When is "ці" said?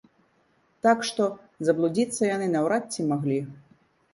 2.97-3.07